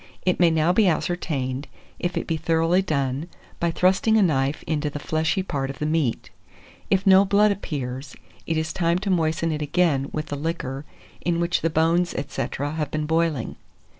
It 0.25 0.39
may 0.39 0.49
now 0.49 0.73
be 0.73 0.87
ascertained 0.87 1.67
if 1.99 2.17
it 2.17 2.25
be 2.25 2.35
thoroughly 2.35 2.81
done 2.81 3.27
by 3.59 3.69
thrusting 3.69 4.17
a 4.17 4.23
knife 4.23 4.63
into 4.65 4.89
the 4.89 4.97
fleshy 4.97 5.43
part 5.43 5.69
of 5.69 5.77
the 5.77 5.85
meat. 5.85 6.31
If 6.89 7.05
no 7.05 7.23
blood 7.23 7.51
appears, 7.51 8.15
it 8.47 8.57
is 8.57 8.73
time 8.73 8.97
to 8.97 9.11
moisten 9.11 9.51
it 9.51 9.61
again 9.61 10.09
with 10.11 10.25
the 10.29 10.35
liquor 10.35 10.85
in 11.23 11.39
which 11.39 11.61
the 11.61 11.69
bones, 11.69 12.15
&c. 12.17 12.47
have 12.57 12.89
been 12.89 13.05
boiling. 13.05 13.57